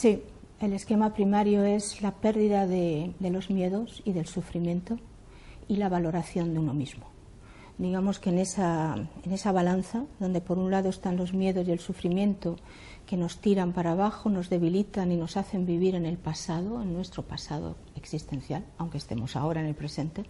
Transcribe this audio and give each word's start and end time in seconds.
Sí, 0.00 0.22
el 0.60 0.74
esquema 0.74 1.12
primario 1.12 1.64
es 1.64 2.02
la 2.02 2.12
pérdida 2.12 2.68
de, 2.68 3.14
los 3.18 3.50
miedos 3.50 4.00
y 4.04 4.12
del 4.12 4.26
sufrimiento 4.26 4.96
y 5.66 5.74
la 5.74 5.88
valoración 5.88 6.52
de 6.52 6.60
uno 6.60 6.72
mismo. 6.72 7.06
Digamos 7.78 8.20
que 8.20 8.30
en 8.30 8.38
esa, 8.38 8.94
en 8.94 9.32
esa 9.32 9.50
balanza, 9.50 10.04
donde 10.20 10.40
por 10.40 10.56
un 10.56 10.70
lado 10.70 10.88
están 10.88 11.16
los 11.16 11.34
miedos 11.34 11.66
y 11.66 11.72
el 11.72 11.80
sufrimiento 11.80 12.54
que 13.06 13.16
nos 13.16 13.40
tiran 13.40 13.72
para 13.72 13.90
abajo, 13.90 14.30
nos 14.30 14.48
debilitan 14.50 15.10
y 15.10 15.16
nos 15.16 15.36
hacen 15.36 15.66
vivir 15.66 15.96
en 15.96 16.06
el 16.06 16.16
pasado, 16.16 16.80
en 16.80 16.92
nuestro 16.92 17.24
pasado 17.24 17.74
existencial, 17.96 18.64
aunque 18.78 18.98
estemos 18.98 19.34
ahora 19.34 19.62
en 19.62 19.66
el 19.66 19.74
presente, 19.74 20.22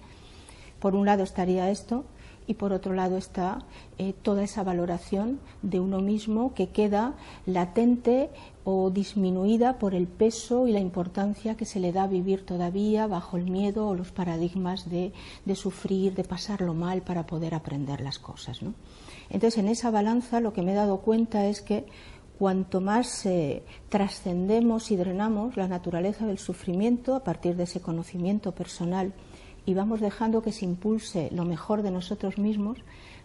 por 0.80 0.94
un 0.94 1.05
lado 1.05 1.24
estaría 1.24 1.69
esto 1.69 2.06
y 2.48 2.54
por 2.54 2.72
otro 2.72 2.94
lado 2.94 3.18
está 3.18 3.58
eh, 3.98 4.14
toda 4.22 4.42
esa 4.42 4.64
valoración 4.64 5.38
de 5.62 5.78
uno 5.78 6.00
mismo 6.00 6.55
que 6.55 6.70
queda 6.70 7.14
latente 7.44 8.30
o 8.64 8.90
disminuida 8.90 9.78
por 9.78 9.94
el 9.94 10.08
peso 10.08 10.66
y 10.66 10.72
la 10.72 10.80
importancia 10.80 11.56
que 11.56 11.66
se 11.66 11.78
le 11.78 11.92
da 11.92 12.05
a 12.05 12.08
vivir 12.08 12.44
todavía 12.46 13.06
bajo 13.06 13.36
el 13.36 13.50
miedo 13.50 13.86
o 13.86 13.94
los 13.94 14.10
paradigmas 14.12 14.90
de, 14.90 15.12
sufrir, 15.55 16.14
de 16.14 16.24
pasarlo 16.24 16.72
mal 16.72 17.02
para 17.02 17.27
poder 17.27 17.55
aprender 17.55 18.00
las 18.00 18.18
cosas. 18.18 18.60
Entonces, 19.30 19.58
en 19.58 19.68
esa 19.68 19.90
balanza 19.90 20.40
lo 20.40 20.55
que 20.55 20.62
me 20.62 20.72
he 20.72 20.74
dado 20.74 20.98
cuenta 20.98 21.46
es 21.46 21.60
que 21.60 21.84
cuanto 22.38 22.80
más 22.80 23.27
eh, 23.27 23.62
trascendemos 23.90 24.90
y 24.90 24.96
drenamos 24.96 25.56
la 25.56 25.68
naturaleza 25.68 26.27
del 26.27 26.38
sufrimiento 26.38 27.14
a 27.14 27.24
partir 27.24 27.56
de 27.56 27.64
ese 27.64 27.80
conocimiento 27.80 28.52
personal, 28.52 29.12
y 29.69 29.74
vamos 29.74 30.00
dejando 30.00 30.41
que 30.41 30.50
se 30.50 30.64
impulse 30.64 31.28
lo 31.30 31.44
mejor 31.44 31.83
de 31.83 31.91
nosotros 31.91 32.38
mismos, 32.38 32.78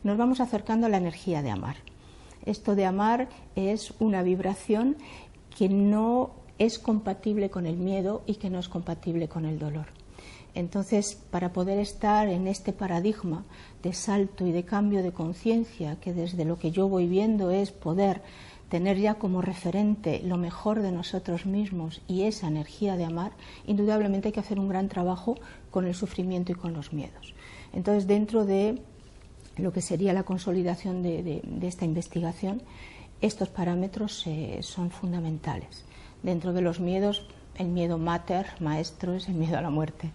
nos 0.03 0.17
vamos 0.17 0.41
acercando 0.41 0.87
a 0.87 0.89
la 0.89 0.97
energía 0.97 1.41
de 1.41 1.49
amar. 1.49 1.77
Esto 2.45 2.75
de 2.75 2.85
amar 2.85 3.29
es 3.55 3.93
una 3.99 4.23
vibración 4.23 4.97
que 5.57 5.69
no 5.69 6.31
es 6.59 6.79
compatible 6.79 7.49
con 7.49 7.65
el 7.65 7.77
miedo 7.77 8.23
y 8.25 8.35
que 8.35 8.49
no 8.49 8.59
es 8.59 8.67
compatible 8.67 9.29
con 9.29 9.45
el 9.45 9.57
dolor. 9.57 9.85
Entonces, 10.53 11.15
para 11.31 11.53
poder 11.53 11.79
estar 11.79 12.27
en 12.27 12.47
este 12.47 12.73
paradigma 12.73 13.45
de 13.81 13.93
salto 13.93 14.45
y 14.45 14.51
de 14.51 14.65
cambio 14.65 15.01
de 15.01 15.13
conciencia, 15.13 15.95
que 16.01 16.11
desde 16.11 16.43
lo 16.43 16.59
que 16.59 16.71
yo 16.71 16.89
voy 16.89 17.07
viendo 17.07 17.51
es 17.51 17.71
poder 17.71 18.21
tener 18.73 18.97
ya 18.97 19.13
como 19.13 19.43
referente 19.43 20.23
lo 20.23 20.35
mejor 20.35 20.81
de 20.81 20.91
nosotros 20.91 21.45
mismos 21.45 22.01
y 22.07 22.23
esa 22.23 22.47
energía 22.47 22.97
de 22.97 23.05
amar, 23.05 23.33
indudablemente 23.67 24.29
hay 24.29 24.31
que 24.31 24.39
hacer 24.39 24.59
un 24.59 24.67
gran 24.67 24.89
trabajo 24.89 25.35
con 25.69 25.85
el 25.85 25.93
sufrimiento 25.93 26.53
y 26.53 26.55
con 26.55 26.73
los 26.73 26.91
miedos. 26.91 27.35
Entonces, 27.71 28.07
dentro 28.07 28.45
de 28.45 28.81
lo 29.57 29.71
que 29.73 29.81
sería 29.81 30.11
la 30.11 30.23
consolidación 30.23 31.03
de, 31.03 31.43
esta 31.61 31.85
investigación, 31.85 32.63
estos 33.21 33.49
parámetros 33.49 34.25
eh, 34.25 34.57
son 34.63 34.89
fundamentales. 34.89 35.85
Dentro 36.23 36.51
de 36.51 36.61
los 36.61 36.79
miedos, 36.79 37.27
el 37.59 37.67
miedo 37.67 37.99
mater, 37.99 38.47
maestro, 38.59 39.13
es 39.13 39.29
el 39.29 39.35
miedo 39.35 39.59
a 39.59 39.61
la 39.61 39.69
muerte. 39.69 40.09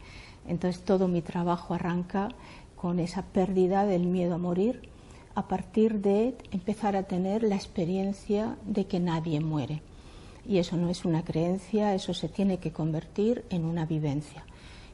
Entonces, 0.48 0.82
todo 0.82 1.06
mi 1.06 1.22
trabajo 1.22 1.74
arranca 1.74 2.30
con 2.74 2.98
esa 2.98 3.22
pérdida 3.22 3.86
del 3.86 4.06
miedo 4.06 4.34
a 4.34 4.38
morir 4.38 4.90
a 5.38 5.46
partir 5.46 6.00
de 6.00 6.34
empezar 6.50 6.96
a 6.96 7.04
tener 7.04 7.44
la 7.44 7.54
experiencia 7.54 8.56
de 8.66 8.86
que 8.86 8.98
nadie 8.98 9.38
muere. 9.38 9.82
Y 10.44 10.58
eso 10.58 10.76
no 10.76 10.88
es 10.88 11.04
una 11.04 11.24
creencia, 11.24 11.94
eso 11.94 12.12
se 12.12 12.28
tiene 12.28 12.58
que 12.58 12.72
convertir 12.72 13.44
en 13.48 13.64
una 13.64 13.86
vivencia. 13.86 14.44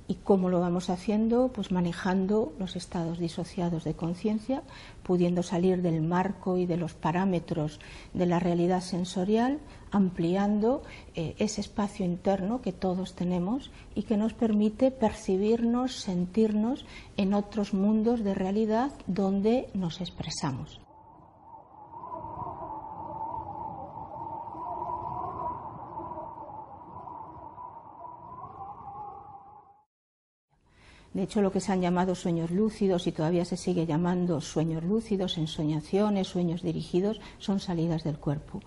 ¿Y 0.06 0.16
cómo 0.16 0.50
lo 0.50 0.60
vamos 0.60 0.90
haciendo? 0.90 1.48
Pues 1.48 1.72
manejando 1.72 2.52
los 2.58 2.76
estados 2.76 3.18
disociados 3.18 3.84
de 3.84 3.94
conciencia, 3.94 4.62
pudiendo 5.02 5.42
salir 5.42 5.80
del 5.80 6.02
marco 6.02 6.58
y 6.58 6.66
de 6.66 6.76
los 6.76 6.92
parámetros 6.92 7.80
de 8.12 8.26
la 8.26 8.38
realidad 8.38 8.82
sensorial, 8.82 9.60
ampliando 9.90 10.82
eh, 11.14 11.34
ese 11.38 11.62
espacio 11.62 12.04
interno 12.04 12.60
que 12.60 12.72
todos 12.72 13.14
tenemos 13.14 13.70
y 13.94 14.02
que 14.02 14.18
nos 14.18 14.34
permite 14.34 14.90
percibirnos, 14.90 16.00
sentirnos 16.00 16.84
en 17.16 17.32
otros 17.32 17.72
mundos 17.72 18.22
de 18.22 18.34
realidad 18.34 18.92
donde 19.06 19.70
nos 19.72 20.02
expresamos. 20.02 20.83
De 31.14 31.22
hecho, 31.22 31.40
lo 31.42 31.52
que 31.52 31.60
se 31.60 31.70
han 31.70 31.80
llamado 31.80 32.16
sueños 32.16 32.50
lúcidos 32.50 33.06
y 33.06 33.12
todavía 33.12 33.44
se 33.44 33.56
sigue 33.56 33.86
llamando 33.86 34.40
sueños 34.40 34.82
lúcidos, 34.82 35.38
ensoñaciones, 35.38 36.26
sueños 36.26 36.62
dirigidos, 36.62 37.20
son 37.38 37.60
salidas 37.60 38.02
del 38.02 38.18
cuerpo. 38.18 38.60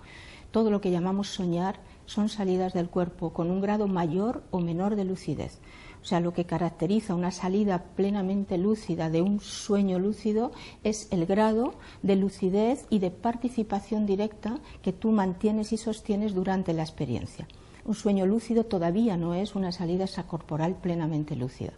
Todo 0.52 0.72
lo 0.72 0.80
que 0.80 0.90
llamamos 0.90 1.28
soñar 1.28 1.82
son 2.06 2.30
salidas 2.30 2.72
del 2.74 2.88
cuerpo 2.88 3.34
con 3.34 3.52
un 3.52 3.60
grado 3.60 3.90
mayor 3.90 4.44
o 4.50 4.62
menor 4.62 4.96
de 4.96 5.04
lucidez. 5.04 5.60
O 6.02 6.06
sea, 6.06 6.22
lo 6.22 6.32
que 6.32 6.46
caracteriza 6.46 7.16
una 7.16 7.32
salida 7.32 7.84
plenamente 7.98 8.58
lúcida 8.58 9.10
de 9.10 9.22
un 9.22 9.42
sueño 9.42 10.00
lúcido 10.00 10.54
es 10.86 11.10
el 11.12 11.26
grado 11.26 11.74
de 12.02 12.16
lucidez 12.16 12.86
y 12.90 13.00
de 13.00 13.12
participación 13.12 14.06
directa 14.06 14.62
que 14.82 14.94
tú 14.94 15.12
mantienes 15.12 15.74
y 15.74 15.78
sostienes 15.78 16.34
durante 16.34 16.72
la 16.72 16.84
experiencia. 16.84 17.46
Un 17.84 17.94
sueño 17.94 18.26
lúcido 18.26 18.64
todavía 18.64 19.18
no 19.18 19.34
es 19.34 19.54
una 19.54 19.74
salida 19.74 20.06
corporal 20.26 20.76
plenamente 20.76 21.36
lúcida 21.36 21.74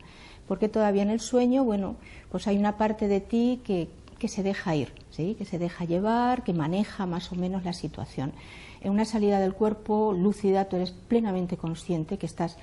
porque 0.49 0.67
todavía 0.67 1.03
en 1.03 1.11
el 1.11 1.19
sueño, 1.19 1.63
bueno, 1.63 1.95
pues 2.31 2.47
hay 2.47 2.57
una 2.57 2.75
parte 2.75 3.07
de 3.07 3.21
ti 3.21 3.61
que, 3.63 3.87
se 4.27 4.41
deja 4.41 4.75
ir, 4.75 4.91
¿sí? 5.11 5.35
que 5.35 5.45
se 5.45 5.59
deja 5.59 5.85
llevar, 5.85 6.43
que 6.43 6.53
maneja 6.53 7.05
más 7.05 7.31
o 7.31 7.35
menos 7.35 7.63
la 7.63 7.71
situación. 7.71 8.33
En 8.81 8.91
una 8.91 9.05
salida 9.05 9.39
del 9.39 9.53
cuerpo 9.53 10.11
lúcida 10.11 10.65
tú 10.65 10.77
eres 10.77 10.89
plenamente 10.89 11.55
consciente 11.55 12.17
que 12.17 12.25
estás 12.25 12.57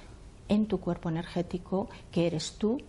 en 0.48 0.66
tu 0.66 0.80
cuerpo 0.80 1.10
energético, 1.10 1.88
que 2.10 2.26
eres 2.26 2.54
tú, 2.58 2.80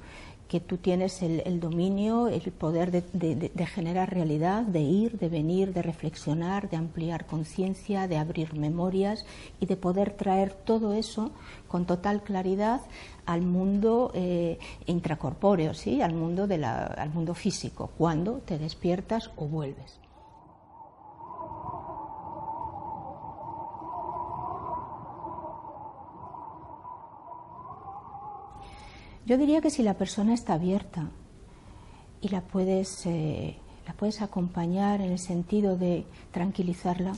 que 0.47 0.59
tú 0.59 0.77
tienes 0.77 1.21
el, 1.21 1.59
dominio, 1.59 2.27
el 2.27 2.51
poder 2.51 2.91
de, 2.91 3.65
generar 3.67 4.13
realidad, 4.13 4.63
de 4.63 4.79
ir, 4.81 5.19
de 5.19 5.29
venir, 5.29 5.73
de 5.73 5.81
reflexionar, 5.81 6.69
de 6.69 6.77
ampliar 6.77 7.25
conciencia, 7.25 8.07
de 8.07 8.17
abrir 8.17 8.53
memorias 8.53 9.25
y 9.59 9.65
de 9.65 9.75
poder 9.75 10.11
traer 10.11 10.53
todo 10.53 10.93
eso 10.93 11.31
con 11.67 11.85
total 11.85 12.23
claridad 12.23 12.81
al 13.25 13.41
mundo 13.41 14.11
eh, 14.13 14.57
intracorpóreo, 14.85 15.73
¿sí? 15.73 16.01
al, 16.01 16.13
mundo 16.13 16.47
al 16.49 17.09
mundo 17.09 17.33
físico, 17.33 17.91
cuando 17.97 18.37
te 18.45 18.57
despiertas 18.57 19.29
o 19.35 19.47
vuelves. 19.47 19.99
Yo 29.27 29.37
diría 29.37 29.59
que 29.59 29.69
si 29.69 29.83
la 29.83 29.95
persona 29.95 30.33
está 30.33 30.53
abierta 30.53 31.09
y 32.21 32.29
la 32.29 32.39
puedes, 32.39 33.05
eh, 33.05 33.57
la 33.85 33.91
puedes 33.91 34.21
acompañar 34.21 35.01
en 35.01 35.11
el 35.11 35.19
sentido 35.19 35.75
de 35.75 36.05
tranquilizarla, 36.31 37.11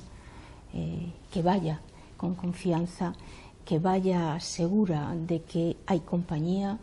eh, 0.74 1.14
que 1.32 1.44
vaya 1.44 1.82
con 2.18 2.34
confianza, 2.34 3.14
que 3.64 3.78
vaya 3.78 4.40
segura 4.40 5.14
de 5.16 5.44
que 5.44 5.78
hay 5.86 6.00
compañía, 6.00 6.80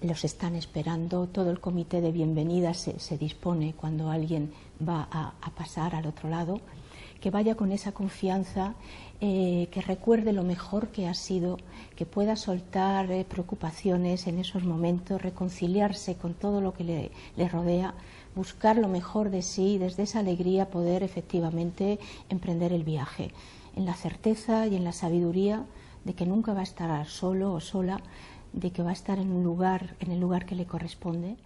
los 0.00 0.24
están 0.24 0.54
esperando, 0.54 1.26
todo 1.26 1.50
el 1.50 1.58
comité 1.58 2.00
de 2.00 2.12
bienvenida 2.12 2.72
se, 2.72 3.18
dispone 3.18 3.74
cuando 3.74 4.12
alguien 4.12 4.52
va 4.78 5.08
a, 5.10 5.50
pasar 5.56 5.96
al 5.96 6.06
otro 6.06 6.28
lado, 6.28 6.60
que 7.22 7.30
vaya 7.30 7.54
con 7.54 7.70
esa 7.70 7.92
confianza, 7.92 8.74
eh, 9.20 9.68
que 9.70 9.80
recuerde 9.80 10.32
lo 10.32 10.42
mejor 10.42 10.88
que 10.88 11.06
ha 11.06 11.14
sido, 11.14 11.56
que 11.94 12.04
pueda 12.04 12.34
soltar 12.34 13.12
eh, 13.12 13.24
preocupaciones 13.24 14.26
en 14.26 14.40
esos 14.40 14.64
momentos, 14.64 15.22
reconciliarse 15.22 16.16
con 16.16 16.34
todo 16.34 16.60
lo 16.60 16.74
que 16.74 16.82
le, 16.82 17.10
le 17.36 17.48
rodea, 17.48 17.94
buscar 18.34 18.76
lo 18.76 18.88
mejor 18.88 19.30
de 19.30 19.42
sí 19.42 19.74
y 19.74 19.78
desde 19.78 20.02
esa 20.02 20.18
alegría 20.18 20.68
poder 20.68 21.04
efectivamente 21.04 22.00
emprender 22.28 22.72
el 22.72 22.82
viaje, 22.82 23.30
en 23.76 23.86
la 23.86 23.94
certeza 23.94 24.66
y 24.66 24.74
en 24.74 24.82
la 24.82 24.92
sabiduría 24.92 25.64
de 26.04 26.14
que 26.14 26.26
nunca 26.26 26.54
va 26.54 26.60
a 26.60 26.64
estar 26.64 27.06
solo 27.06 27.52
o 27.52 27.60
sola, 27.60 28.00
de 28.52 28.72
que 28.72 28.82
va 28.82 28.90
a 28.90 28.94
estar 28.94 29.20
en 29.20 29.30
un 29.30 29.44
lugar, 29.44 29.94
en 30.00 30.10
el 30.10 30.18
lugar 30.18 30.44
que 30.44 30.56
le 30.56 30.66
corresponde. 30.66 31.36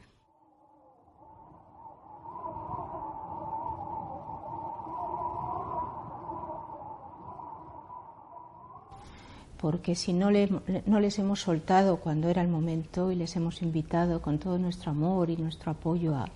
Porque 9.58 9.94
si 9.94 10.12
no, 10.12 10.30
no, 10.30 11.00
les 11.00 11.18
hemos 11.18 11.40
soltado 11.40 11.98
cuando 11.98 12.28
era 12.28 12.42
el 12.42 12.48
momento 12.48 13.10
y 13.10 13.16
les 13.16 13.36
hemos 13.36 13.62
invitado 13.62 14.20
con 14.20 14.38
todo 14.38 14.58
nuestro 14.58 14.90
amor 14.90 15.30
y 15.30 15.36
nuestro 15.36 15.72
apoyo 15.72 16.14
a, 16.14 16.26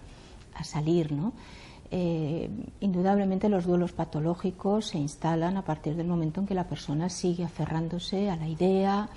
a 0.55 0.64
salir, 0.64 1.12
¿no? 1.12 1.32
Eh, 1.93 2.49
indudablemente 2.81 3.49
los 3.49 3.67
duelos 3.67 3.93
patológicos 3.93 4.87
se 4.87 4.99
instalan 4.99 5.56
a 5.56 5.64
partir 5.64 5.96
del 5.96 6.06
momento 6.06 6.40
en 6.40 6.46
que 6.46 6.55
la 6.55 6.69
persona 6.69 7.08
sigue 7.08 7.44
aferrándose 7.44 8.31
a 8.31 8.37
la 8.37 8.49
idea 8.49 9.08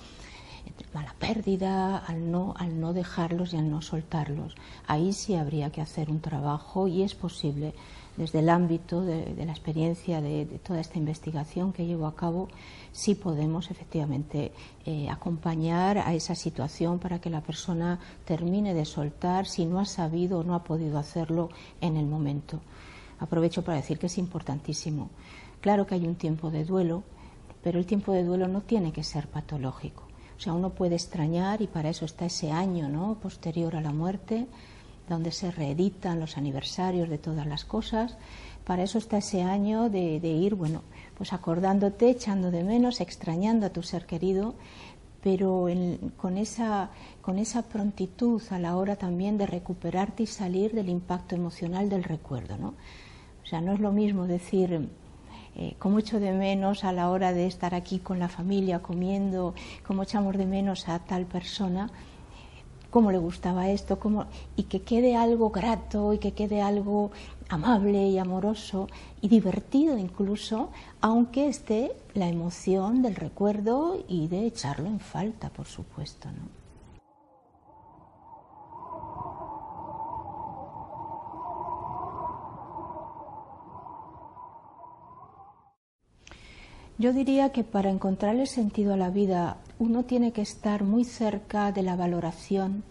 mala 0.93 1.15
pérdida, 1.19 1.97
al 1.97 2.31
no, 2.31 2.53
al 2.57 2.79
no 2.79 2.93
dejarlos 2.93 3.53
y 3.53 3.57
al 3.57 3.69
no 3.69 3.81
soltarlos. 3.81 4.55
Ahí 4.87 5.13
sí 5.13 5.35
habría 5.35 5.71
que 5.71 5.81
hacer 5.81 6.09
un 6.09 6.21
trabajo 6.21 6.87
y 6.87 7.03
es 7.03 7.15
posible 7.15 7.73
desde 8.17 8.39
el 8.39 8.49
ámbito 8.49 9.01
de, 9.01 9.33
la 9.45 9.51
experiencia 9.51 10.21
de, 10.21 10.45
toda 10.63 10.79
esta 10.79 10.99
investigación 10.99 11.73
que 11.73 11.85
llevo 11.85 12.05
a 12.05 12.15
cabo, 12.15 12.47
sí 12.91 13.15
podemos 13.15 13.71
efectivamente 13.71 14.51
eh, 14.85 15.09
acompañar 15.09 15.97
a 15.97 16.13
esa 16.13 16.35
situación 16.35 16.99
para 16.99 17.19
que 17.19 17.31
la 17.31 17.41
persona 17.41 17.99
termine 18.25 18.73
de 18.73 18.85
soltar 18.85 19.47
si 19.47 19.65
no 19.65 19.79
ha 19.79 19.85
sabido 19.85 20.39
o 20.39 20.43
no 20.43 20.53
ha 20.53 20.63
podido 20.63 20.99
hacerlo 20.99 21.49
en 21.81 21.97
el 21.97 22.05
momento. 22.05 22.61
Aprovecho 23.19 23.63
para 23.63 23.77
decir 23.77 23.97
que 23.97 24.07
es 24.07 24.17
importantísimo. 24.17 25.09
Claro 25.61 25.87
que 25.87 25.95
hay 25.95 26.05
un 26.05 26.15
tiempo 26.15 26.51
de 26.51 26.65
duelo, 26.65 27.03
pero 27.63 27.79
el 27.79 27.85
tiempo 27.85 28.11
de 28.11 28.23
duelo 28.23 28.47
no 28.47 28.61
tiene 28.61 28.91
que 28.91 29.03
ser 29.03 29.27
patológico. 29.27 30.03
Sea, 30.43 30.51
uno 30.51 30.71
puede 30.71 30.95
extrañar 30.95 31.61
y 31.61 31.67
para 31.67 31.89
eso 31.89 32.03
está 32.03 32.25
ese 32.25 32.51
año 32.51 32.89
¿no? 32.89 33.15
posterior 33.15 33.77
a 33.77 33.81
la 33.81 33.93
muerte, 33.93 34.45
donde 35.07 35.31
se 35.31 35.51
reeditan 35.51 36.19
los 36.19 36.37
aniversarios 36.37 37.07
de 37.07 37.17
todas 37.17 37.47
las 37.47 37.63
cosas. 37.63 38.17
Para 38.65 38.83
eso 38.83 38.97
está 38.97 39.19
ese 39.19 39.41
año 39.41 39.89
de, 39.89 40.17
ir, 40.17 40.55
bueno, 40.55 40.81
pues 41.15 41.31
acordándote, 41.31 42.09
echando 42.09 42.51
de 42.51 42.65
menos, 42.65 42.99
extrañando 42.99 43.67
a 43.67 43.69
tu 43.69 43.83
ser 43.83 44.05
querido, 44.05 44.55
pero 45.21 45.67
con, 46.17 46.37
esa, 46.37 46.89
con 47.21 47.39
esa 47.39 47.61
prontitud 47.61 48.41
a 48.49 48.59
la 48.59 48.75
hora 48.75 48.97
también 48.97 49.37
de 49.37 49.45
recuperarte 49.45 50.23
y 50.23 50.27
salir 50.27 50.73
del 50.73 50.89
impacto 50.89 51.35
emocional 51.35 51.87
del 51.87 52.03
recuerdo, 52.03 52.57
¿no? 52.57 52.73
O 53.43 53.45
sea, 53.45 53.61
no 53.61 53.71
es 53.71 53.79
lo 53.79 53.93
mismo 53.93 54.27
decir 54.27 54.89
eh, 55.55 55.75
como 55.79 55.99
echo 55.99 56.19
de 56.19 56.31
menos 56.31 56.83
a 56.83 56.91
la 56.91 57.09
hora 57.09 57.33
de 57.33 57.47
estar 57.47 57.75
aquí 57.75 57.99
con 57.99 58.19
la 58.19 58.29
familia 58.29 58.79
comiendo, 58.79 59.53
como 59.85 60.03
echamos 60.03 60.37
de 60.37 60.45
menos 60.45 60.89
a 60.89 60.99
tal 60.99 61.25
persona, 61.25 61.89
cómo 62.89 63.11
le 63.11 63.17
gustaba 63.17 63.69
esto, 63.69 63.99
cómo, 63.99 64.25
y 64.55 64.63
que 64.63 64.81
quede 64.81 65.15
algo 65.15 65.49
grato 65.49 66.13
y 66.13 66.19
que 66.19 66.33
quede 66.33 66.61
algo 66.61 67.11
amable 67.49 68.07
y 68.07 68.17
amoroso 68.19 68.87
y 69.21 69.27
divertido 69.27 69.97
incluso, 69.97 70.69
aunque 71.01 71.47
esté 71.47 71.91
la 72.13 72.27
emoción 72.27 73.01
del 73.01 73.15
recuerdo 73.15 74.03
y 74.07 74.27
de 74.27 74.45
echarlo 74.45 74.87
en 74.87 74.99
falta, 74.99 75.49
por 75.49 75.65
supuesto. 75.65 76.29
¿no? 76.29 76.62
Yo 86.97 87.11
diría 87.11 87.51
que 87.51 87.63
para 87.63 87.89
encontrarle 87.89 88.45
sentido 88.45 88.93
a 88.93 88.97
la 88.97 89.09
vida 89.09 89.57
uno 89.79 90.03
tiene 90.03 90.31
que 90.31 90.41
estar 90.41 90.83
muy 90.83 91.03
cerca 91.03 91.71
de 91.71 91.81
la 91.81 91.95
valoración 91.95 92.83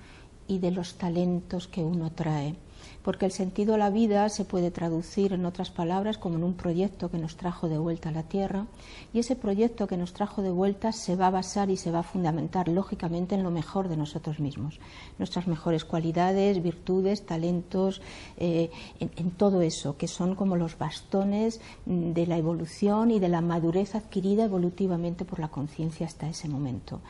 y 0.49 0.59
de 0.59 0.73
los 0.73 0.95
talentos 0.95 1.69
que 1.69 1.85
uno 1.85 2.11
trae 2.11 2.57
porque 3.03 3.27
el 3.27 3.33
sentido 3.33 3.73
de 3.73 3.79
la 3.79 3.91
vida 3.91 4.29
se 4.29 4.45
puede 4.45 4.71
traducir 4.71 5.33
en 5.33 5.45
otras 5.47 5.71
palabras 5.71 6.19
como 6.19 6.37
en 6.37 6.45
un 6.45 6.55
proyecto 6.55 7.11
que 7.11 7.19
nos 7.19 7.37
trajo 7.37 7.69
de 7.69 7.79
vuelta 7.79 8.09
a 8.09 8.13
la 8.13 8.23
Tierra 8.23 8.67
y 9.13 9.19
ese 9.19 9.37
proyecto 9.37 9.87
que 9.87 9.97
nos 9.97 10.13
trajo 10.13 10.43
de 10.43 10.51
vuelta 10.51 10.93
se 10.93 11.17
va 11.17 11.29
a 11.29 11.31
basar 11.31 11.71
y 11.71 11.77
se 11.77 11.91
va 11.91 12.01
a 12.01 12.05
fundamentar 12.05 12.69
lógicamente 12.69 13.35
en 13.35 13.43
lo 13.43 13.51
mejor 13.51 13.89
de 13.89 13.97
nosotros 13.97 14.41
mismos, 14.41 14.81
nuestras 15.19 15.47
mejores 15.47 15.85
cualidades, 15.85 16.63
virtudes, 16.63 17.27
talentos, 17.27 18.01
eh, 18.37 18.71
en, 19.01 19.31
todo 19.33 19.63
eso, 19.63 19.97
que 19.97 20.09
son 20.09 20.35
como 20.35 20.57
los 20.57 20.79
bastones 20.79 21.61
de 21.87 22.27
la 22.27 22.37
evolución 22.37 23.11
y 23.11 23.19
de 23.19 23.29
la 23.29 23.41
madurez 23.41 23.95
adquirida 23.95 24.45
evolutivamente 24.45 25.25
por 25.25 25.41
la 25.41 25.49
conciencia 25.49 26.07
hasta 26.07 26.29
ese 26.29 26.49
momento. 26.49 27.01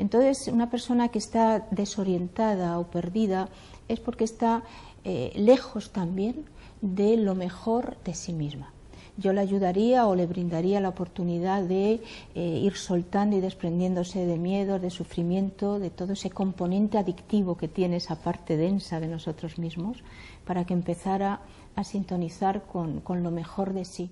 Entonces, 0.00 0.48
una 0.48 0.70
persona 0.70 1.08
que 1.08 1.18
está 1.18 1.66
desorientada 1.70 2.78
o 2.78 2.90
perdida 2.90 3.48
es 3.86 4.00
porque 4.00 4.24
está 4.24 4.62
eh, 5.04 5.32
lejos 5.36 5.90
también 5.90 6.44
de 6.80 7.16
lo 7.16 7.34
mejor 7.34 7.96
de 8.04 8.14
sí 8.14 8.32
misma. 8.32 8.72
Yo 9.16 9.32
le 9.32 9.40
ayudaría 9.40 10.06
o 10.06 10.14
le 10.14 10.26
brindaría 10.26 10.80
la 10.80 10.88
oportunidad 10.88 11.62
de 11.62 12.00
eh, 12.34 12.60
ir 12.62 12.76
soltando 12.76 13.36
y 13.36 13.40
desprendiéndose 13.40 14.24
de 14.24 14.38
miedo, 14.38 14.78
de 14.78 14.90
sufrimiento, 14.90 15.78
de 15.78 15.90
todo 15.90 16.14
ese 16.14 16.30
componente 16.30 16.96
adictivo 16.96 17.56
que 17.56 17.68
tiene 17.68 17.96
esa 17.96 18.16
parte 18.16 18.56
densa 18.56 18.98
de 18.98 19.08
nosotros 19.08 19.58
mismos, 19.58 20.02
para 20.46 20.64
que 20.64 20.72
empezara 20.72 21.40
a 21.76 21.84
sintonizar 21.84 22.62
con 22.62 23.22
lo 23.22 23.30
mejor 23.30 23.74
de 23.74 23.84
sí. 23.84 24.10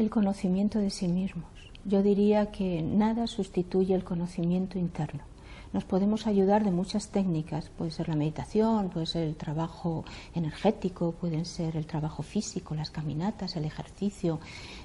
El 0.00 0.08
conocimiento 0.08 0.78
de 0.78 0.90
sí 0.90 1.08
mismos. 1.08 1.44
Yo 1.84 2.02
diría 2.02 2.50
que 2.50 2.82
nada 2.82 3.26
sustituye 3.26 3.94
el 3.94 4.02
conocimiento 4.02 4.78
interno. 4.78 5.20
Nos 5.74 5.84
podemos 5.84 6.26
ayudar 6.26 6.64
de 6.64 6.70
muchas 6.70 7.08
técnicas, 7.08 7.68
puede 7.68 7.90
ser 7.90 8.08
la 8.08 8.16
meditación, 8.16 8.88
puede 8.88 9.06
ser 9.06 9.24
el 9.24 9.36
trabajo 9.36 10.04
energético, 10.34 11.12
pueden 11.12 11.44
ser 11.44 11.76
el 11.76 11.86
trabajo 11.86 12.22
físico, 12.22 12.74
las 12.74 12.90
caminatas, 12.90 13.56
el 13.56 13.66
ejercicio, 13.66 14.40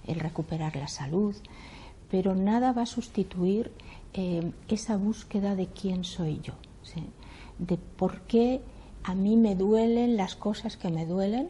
el 0.05 0.19
recuperar 0.19 0.75
la 0.75 0.87
salud, 0.87 1.33
pero 2.11 2.35
nada 2.35 2.71
va 2.73 2.83
a 2.83 2.85
sustituir 2.85 3.71
eh, 4.13 4.51
esa 4.67 4.97
búsqueda 4.97 5.55
de 5.55 5.67
quién 5.67 6.03
soy 6.03 6.39
yo, 6.43 6.53
de 7.57 7.77
por 7.77 8.21
qué 8.21 8.61
a 9.03 9.15
mí 9.15 9.37
me 9.37 9.55
duelen 9.55 10.17
las 10.17 10.35
cosas 10.35 10.77
que 10.77 10.89
me 10.89 11.05
duelen 11.05 11.49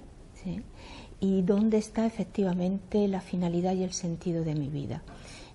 y 1.25 1.41
dónde 1.41 1.77
está 1.77 2.05
efectivamente 2.05 3.07
la 3.07 3.19
finalidad 3.19 3.73
y 3.73 3.83
el 3.83 3.93
sentido 3.93 4.43
de 4.43 4.53
mi 4.53 4.69
vida. 4.69 5.01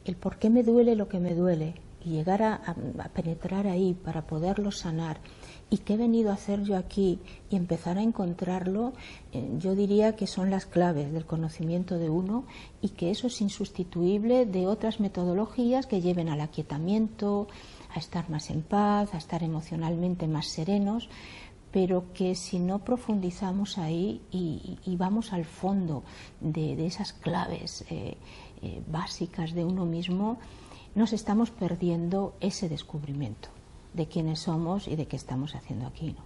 El 0.05 0.17
por 0.17 0.37
qué 0.39 0.50
me 0.50 0.65
duele 0.65 0.97
lo 0.97 1.09
que 1.09 1.21
me 1.21 1.35
duele 1.35 1.75
y 2.05 2.11
llegar 2.11 2.43
a, 2.43 2.75
penetrar 3.15 3.69
ahí 3.69 3.95
para 3.95 4.27
poderlo 4.27 4.73
sanar 4.73 5.21
y 5.69 5.79
qué 5.79 5.95
he 5.95 5.97
venido 5.97 6.31
a 6.31 6.35
hacer 6.35 6.65
yo 6.65 6.77
aquí 6.77 7.21
y 7.50 7.57
empezar 7.57 7.99
a 7.99 8.03
encontrarlo, 8.03 8.95
eh, 9.33 9.49
yo 9.59 9.77
diría 9.77 10.17
que 10.17 10.27
son 10.27 10.50
las 10.50 10.67
claves 10.67 11.12
del 11.12 11.27
conocimiento 11.27 11.99
de 11.99 12.11
uno 12.11 12.47
y 12.83 12.89
que 12.89 13.12
eso 13.12 13.29
es 13.29 13.41
insustituible 13.41 14.47
de 14.47 14.67
otras 14.67 14.99
metodologías 14.99 15.87
que 15.87 16.00
lleven 16.00 16.29
al 16.29 16.41
aquietamiento, 16.41 17.47
a 17.95 17.99
estar 17.99 18.29
más 18.31 18.50
en 18.50 18.62
paz, 18.62 19.15
a 19.15 19.19
estar 19.19 19.43
emocionalmente 19.45 20.27
más 20.27 20.49
serenos, 20.49 21.09
pero 21.73 22.12
que 22.12 22.35
si 22.35 22.59
no 22.59 22.81
profundizamos 22.81 23.79
ahí 23.79 24.21
y, 24.31 24.97
vamos 24.97 25.33
al 25.33 25.45
fondo 25.45 26.03
de, 26.41 26.87
esas 26.87 27.12
claves 27.12 27.85
eh, 27.91 28.17
eh, 28.62 28.83
básicas 28.87 29.55
de 29.55 29.65
uno 29.65 29.87
mismo, 29.87 30.39
nos 30.95 31.12
estamos 31.12 31.50
perdiendo 31.50 32.35
ese 32.41 32.69
descubrimiento 32.69 33.49
de 33.95 34.07
quiénes 34.07 34.41
somos 34.41 34.89
y 34.89 34.97
de 34.97 35.07
qué 35.07 35.17
estamos 35.17 35.55
haciendo 35.55 35.87
aquí. 35.87 36.17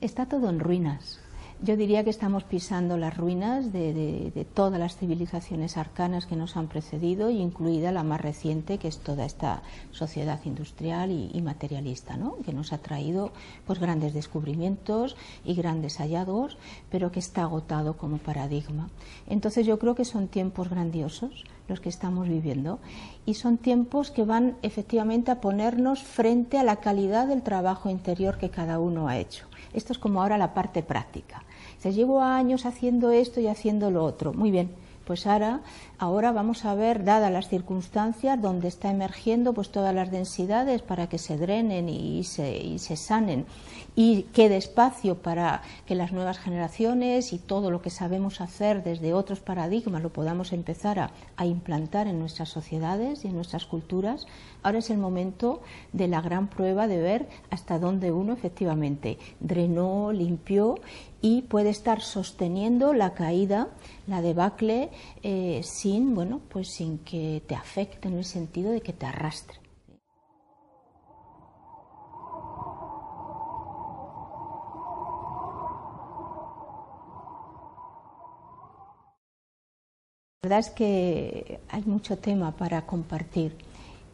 Está 0.00 0.26
todo 0.26 0.48
en 0.48 0.60
ruinas. 0.60 1.20
Yo 1.60 1.76
diría 1.76 2.04
que 2.04 2.10
estamos 2.10 2.44
pisando 2.44 2.96
las 2.96 3.16
ruinas 3.16 3.72
de, 3.72 4.46
todas 4.54 4.78
las 4.78 4.96
civilizaciones 4.96 5.76
arcanas 5.76 6.24
que 6.24 6.36
nos 6.36 6.56
han 6.56 6.68
precedido, 6.68 7.30
incluida 7.30 7.90
la 7.90 8.04
más 8.04 8.20
reciente, 8.20 8.78
que 8.78 8.86
es 8.86 8.98
toda 8.98 9.24
esta 9.24 9.62
sociedad 9.90 10.38
industrial 10.44 11.10
y, 11.10 11.42
materialista, 11.42 12.16
¿no? 12.16 12.36
que 12.44 12.52
nos 12.52 12.72
ha 12.72 12.78
traído 12.78 13.32
pues, 13.66 13.80
grandes 13.80 14.14
descubrimientos 14.14 15.16
y 15.44 15.54
grandes 15.54 15.96
hallazgos, 15.96 16.58
pero 16.90 17.10
que 17.10 17.18
está 17.18 17.42
agotado 17.42 17.96
como 17.96 18.18
paradigma. 18.18 18.88
Entonces 19.26 19.66
yo 19.66 19.80
creo 19.80 19.96
que 19.96 20.04
son 20.04 20.28
tiempos 20.28 20.70
grandiosos 20.70 21.44
los 21.66 21.80
que 21.80 21.88
estamos 21.88 22.28
viviendo 22.28 22.78
y 23.26 23.34
son 23.34 23.58
tiempos 23.58 24.12
que 24.12 24.24
van 24.24 24.56
efectivamente 24.62 25.32
a 25.32 25.40
ponernos 25.40 26.04
frente 26.04 26.56
a 26.56 26.62
la 26.62 26.76
calidad 26.76 27.26
del 27.26 27.42
trabajo 27.42 27.90
interior 27.90 28.38
que 28.38 28.48
cada 28.48 28.78
uno 28.78 29.08
ha 29.08 29.18
hecho. 29.18 29.46
Esto 29.74 29.92
es 29.92 29.98
como 29.98 30.22
ahora 30.22 30.38
la 30.38 30.54
parte 30.54 30.82
práctica. 30.82 31.42
Se 31.78 31.92
llevo 31.92 32.22
años 32.22 32.66
haciendo 32.66 33.10
esto 33.10 33.40
y 33.40 33.46
haciendo 33.46 33.90
lo 33.90 34.04
otro. 34.04 34.32
Muy 34.32 34.50
bien, 34.50 34.70
pues 35.08 35.26
ahora, 35.26 35.62
ahora 35.98 36.32
vamos 36.32 36.66
a 36.66 36.74
ver, 36.74 37.02
dadas 37.02 37.32
las 37.32 37.48
circunstancias, 37.48 38.42
donde 38.42 38.68
está 38.68 38.90
emergiendo 38.90 39.54
pues 39.54 39.70
todas 39.70 39.94
las 39.94 40.10
densidades 40.10 40.82
para 40.82 41.08
que 41.08 41.16
se 41.16 41.38
drenen 41.38 41.88
y 41.88 42.24
se, 42.24 42.58
y 42.58 42.78
se 42.78 42.96
sanen 42.96 43.46
y 43.96 44.24
quede 44.34 44.58
espacio 44.58 45.16
para 45.16 45.62
que 45.86 45.94
las 45.94 46.12
nuevas 46.12 46.38
generaciones 46.38 47.32
y 47.32 47.38
todo 47.38 47.70
lo 47.70 47.82
que 47.82 47.90
sabemos 47.90 48.40
hacer 48.40 48.84
desde 48.84 49.14
otros 49.14 49.40
paradigmas 49.40 50.02
lo 50.02 50.12
podamos 50.12 50.52
empezar 50.52 50.98
a, 50.98 51.10
a 51.36 51.46
implantar 51.46 52.06
en 52.06 52.20
nuestras 52.20 52.50
sociedades 52.50 53.24
y 53.24 53.28
en 53.28 53.34
nuestras 53.34 53.64
culturas, 53.64 54.26
ahora 54.62 54.78
es 54.78 54.90
el 54.90 54.98
momento 54.98 55.62
de 55.92 56.06
la 56.06 56.20
gran 56.20 56.48
prueba 56.48 56.86
de 56.86 57.00
ver 57.00 57.28
hasta 57.50 57.78
dónde 57.78 58.12
uno 58.12 58.34
efectivamente 58.34 59.18
drenó, 59.40 60.12
limpió 60.12 60.76
y 61.20 61.42
puede 61.42 61.70
estar 61.70 62.00
sosteniendo 62.00 62.92
la 62.94 63.14
caída, 63.14 63.68
la 64.06 64.22
debacle, 64.22 64.90
eh, 65.22 65.60
sin, 65.64 66.14
bueno, 66.14 66.40
pues 66.48 66.68
sin 66.68 66.98
que 66.98 67.42
te 67.46 67.54
afecte 67.54 68.08
en 68.08 68.18
el 68.18 68.24
sentido 68.24 68.70
de 68.70 68.80
que 68.80 68.92
te 68.92 69.06
arrastre. 69.06 69.58
La 80.42 80.50
verdad 80.50 80.58
es 80.60 80.70
que 80.70 81.60
hay 81.68 81.82
mucho 81.82 82.16
tema 82.16 82.52
para 82.52 82.86
compartir 82.86 83.56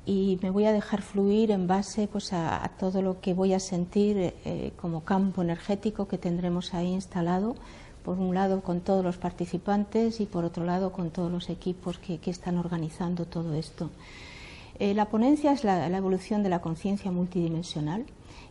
y 0.06 0.38
me 0.42 0.50
voy 0.50 0.66
a 0.66 0.72
dejar 0.72 1.02
fluir 1.02 1.50
en 1.50 1.66
base 1.66 2.08
pues, 2.08 2.32
a, 2.32 2.70
todo 2.78 3.02
lo 3.02 3.20
que 3.20 3.34
voy 3.34 3.54
a 3.54 3.60
sentir 3.60 4.34
eh, 4.44 4.72
como 4.76 5.04
campo 5.04 5.42
energético 5.42 6.08
que 6.08 6.18
tendremos 6.18 6.74
ahí 6.74 6.88
instalado, 6.88 7.56
por 8.04 8.18
un 8.18 8.34
lado 8.34 8.60
con 8.60 8.80
todos 8.80 9.02
los 9.02 9.16
participantes 9.16 10.20
y 10.20 10.26
por 10.26 10.44
otro 10.44 10.64
lado 10.64 10.92
con 10.92 11.10
todos 11.10 11.32
los 11.32 11.48
equipos 11.48 11.98
que, 11.98 12.20
están 12.26 12.58
organizando 12.58 13.24
todo 13.24 13.54
esto. 13.54 13.90
Eh, 14.78 14.92
la 14.92 15.06
ponencia 15.06 15.52
es 15.52 15.64
la, 15.64 15.86
evolución 15.86 16.42
de 16.42 16.50
la 16.50 16.60
conciencia 16.60 17.10
multidimensional 17.10 18.04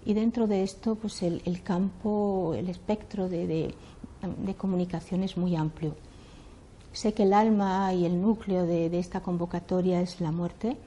y 0.05 0.13
dentro 0.13 0.47
de 0.47 0.63
esto 0.63 0.95
pues 0.95 1.21
el, 1.21 1.61
campo, 1.61 2.55
el 2.57 2.69
espectro 2.69 3.29
de 3.29 3.75
comunicación 4.57 5.21
es 5.23 5.37
muy 5.37 5.55
amplio. 5.55 5.95
Sé 6.93 7.15
que 7.15 7.23
el 7.23 7.33
alma 7.33 7.91
y 7.91 8.05
el 8.05 8.21
núcleo 8.21 8.67
de, 8.67 8.99
esta 8.99 9.21
convocatoria 9.21 9.99
es 9.99 10.21
la 10.21 10.31
muerte 10.31 10.77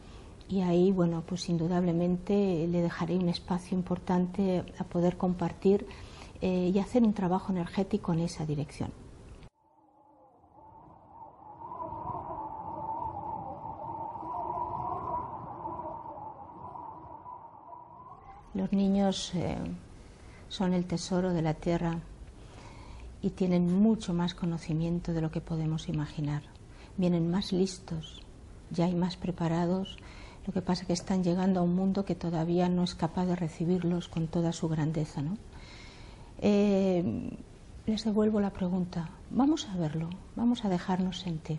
y 0.48 0.60
ahí, 0.60 0.92
bueno, 0.92 1.22
pues 1.26 1.48
indudablemente 1.48 2.66
le 2.68 2.80
dejaré 2.80 3.16
un 3.16 3.28
espacio 3.28 3.76
importante 3.76 4.64
a 4.78 4.84
poder 4.84 5.16
compartir 5.16 5.86
eh, 6.40 6.70
y 6.72 6.78
hacer 6.78 7.02
un 7.02 7.14
trabajo 7.14 7.52
energético 7.52 8.12
en 8.12 8.20
esa 8.20 8.46
dirección. 8.46 8.90
Los 18.54 18.72
niños 18.72 19.34
eh, 19.34 19.58
son 20.48 20.72
el 20.72 20.86
tesoro 20.86 21.34
de 21.34 21.42
la 21.42 21.52
tierra 21.52 21.98
y 23.20 23.30
tienen 23.30 23.82
mucho 23.82 24.14
más 24.14 24.34
conocimiento 24.34 25.12
de 25.12 25.20
lo 25.20 25.30
que 25.30 25.40
podemos 25.40 25.88
imaginar. 25.88 26.42
Vienen 26.96 27.30
más 27.30 27.52
listos, 27.52 28.22
ya 28.70 28.86
hay 28.86 28.94
más 28.94 29.16
preparados. 29.16 29.98
Lo 30.46 30.52
que 30.52 30.62
pasa 30.62 30.82
es 30.82 30.86
que 30.86 30.92
están 30.92 31.24
llegando 31.24 31.58
a 31.58 31.62
un 31.64 31.74
mundo 31.74 32.04
que 32.04 32.14
todavía 32.14 32.68
no 32.68 32.84
es 32.84 32.94
capaz 32.94 33.26
de 33.26 33.34
recibirlos 33.34 34.08
con 34.08 34.28
toda 34.28 34.52
su 34.52 34.68
grandeza. 34.68 35.20
¿no? 35.20 35.36
Eh, 36.38 37.30
les 37.86 38.04
devuelvo 38.04 38.40
la 38.40 38.50
pregunta. 38.50 39.10
Vamos 39.30 39.68
a 39.68 39.76
verlo, 39.76 40.08
vamos 40.36 40.64
a 40.64 40.68
dejarnos 40.68 41.18
sentir. 41.18 41.58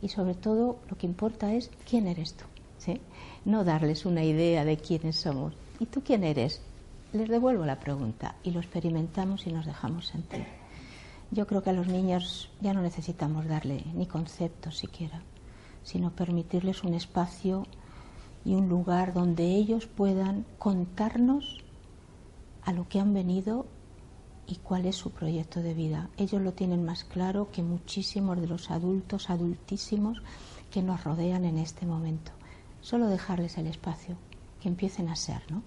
Y 0.00 0.08
sobre 0.08 0.34
todo 0.34 0.78
lo 0.88 0.96
que 0.96 1.06
importa 1.06 1.52
es 1.52 1.70
quién 1.88 2.06
eres 2.06 2.34
tú. 2.34 2.44
¿sí? 2.78 3.00
No 3.44 3.62
darles 3.62 4.06
una 4.06 4.24
idea 4.24 4.64
de 4.64 4.78
quiénes 4.78 5.16
somos. 5.16 5.52
¿Y 5.78 5.86
tú 5.86 6.02
quién 6.02 6.24
eres? 6.24 6.62
Les 7.12 7.28
devuelvo 7.28 7.66
la 7.66 7.78
pregunta 7.78 8.36
y 8.42 8.52
lo 8.52 8.60
experimentamos 8.60 9.46
y 9.46 9.52
nos 9.52 9.66
dejamos 9.66 10.06
sentir. 10.06 10.46
Yo 11.30 11.46
creo 11.46 11.62
que 11.62 11.70
a 11.70 11.74
los 11.74 11.88
niños 11.88 12.50
ya 12.60 12.72
no 12.72 12.80
necesitamos 12.80 13.46
darle 13.46 13.84
ni 13.94 14.06
conceptos 14.06 14.78
siquiera, 14.78 15.22
sino 15.82 16.10
permitirles 16.10 16.84
un 16.84 16.94
espacio 16.94 17.66
y 18.44 18.54
un 18.54 18.68
lugar 18.68 19.14
donde 19.14 19.44
ellos 19.44 19.86
puedan 19.86 20.44
contarnos 20.58 21.64
a 22.62 22.72
lo 22.72 22.88
que 22.88 23.00
han 23.00 23.14
venido 23.14 23.66
y 24.46 24.56
cuál 24.56 24.86
es 24.86 24.96
su 24.96 25.10
proyecto 25.10 25.62
de 25.62 25.74
vida. 25.74 26.10
Ellos 26.16 26.42
lo 26.42 26.52
tienen 26.52 26.84
más 26.84 27.04
claro 27.04 27.50
que 27.50 27.62
muchísimos 27.62 28.40
de 28.40 28.46
los 28.46 28.70
adultos, 28.70 29.30
adultísimos 29.30 30.22
que 30.70 30.82
nos 30.82 31.04
rodean 31.04 31.44
en 31.44 31.58
este 31.58 31.86
momento. 31.86 32.32
Solo 32.80 33.08
dejarles 33.08 33.56
el 33.56 33.66
espacio, 33.66 34.16
que 34.60 34.68
empiecen 34.68 35.08
a 35.08 35.16
ser, 35.16 35.42
¿no? 35.50 35.62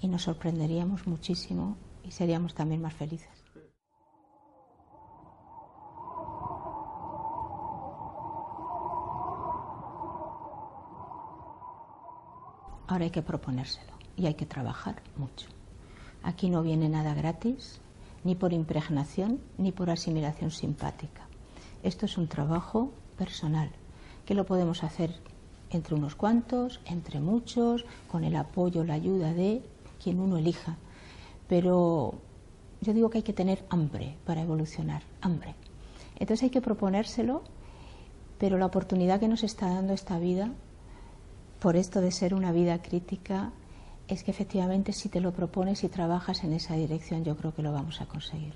Y 0.00 0.08
nos 0.08 0.22
sorprenderíamos 0.22 1.06
muchísimo 1.06 1.76
y 2.04 2.12
seríamos 2.12 2.54
también 2.54 2.82
más 2.82 2.94
felices. 2.94 3.43
Ahora 12.86 13.04
hay 13.04 13.10
que 13.10 13.22
proponérselo 13.22 13.92
y 14.16 14.26
hay 14.26 14.34
que 14.34 14.46
trabajar 14.46 15.02
mucho. 15.16 15.48
Aquí 16.22 16.50
no 16.50 16.62
viene 16.62 16.88
nada 16.88 17.14
gratis, 17.14 17.80
ni 18.24 18.34
por 18.34 18.52
impregnación, 18.52 19.40
ni 19.58 19.72
por 19.72 19.90
asimilación 19.90 20.50
simpática. 20.50 21.28
Esto 21.82 22.06
es 22.06 22.16
un 22.16 22.28
trabajo 22.28 22.92
personal, 23.16 23.70
que 24.24 24.34
lo 24.34 24.46
podemos 24.46 24.82
hacer 24.82 25.14
entre 25.70 25.94
unos 25.94 26.14
cuantos, 26.14 26.80
entre 26.86 27.20
muchos, 27.20 27.84
con 28.10 28.24
el 28.24 28.36
apoyo, 28.36 28.84
la 28.84 28.94
ayuda 28.94 29.34
de 29.34 29.62
quien 30.02 30.20
uno 30.20 30.38
elija. 30.38 30.76
Pero 31.48 32.14
yo 32.80 32.94
digo 32.94 33.10
que 33.10 33.18
hay 33.18 33.24
que 33.24 33.32
tener 33.32 33.64
hambre 33.70 34.16
para 34.24 34.42
evolucionar, 34.42 35.02
hambre. 35.20 35.54
Entonces 36.14 36.44
hay 36.44 36.50
que 36.50 36.60
proponérselo, 36.60 37.42
pero 38.38 38.56
la 38.56 38.66
oportunidad 38.66 39.20
que 39.20 39.28
nos 39.28 39.42
está 39.42 39.68
dando 39.68 39.92
esta 39.92 40.18
vida 40.18 40.52
por 41.64 41.76
esto 41.76 42.02
de 42.02 42.10
ser 42.10 42.34
una 42.34 42.52
vida 42.52 42.82
crítica, 42.82 43.50
es 44.06 44.22
que 44.22 44.30
efectivamente 44.30 44.92
si 44.92 45.08
te 45.08 45.22
lo 45.22 45.32
propones 45.32 45.82
y 45.82 45.88
trabajas 45.88 46.44
en 46.44 46.52
esa 46.52 46.74
dirección, 46.74 47.24
yo 47.24 47.38
creo 47.38 47.54
que 47.54 47.62
lo 47.62 47.72
vamos 47.72 48.02
a 48.02 48.06
conseguir. 48.06 48.52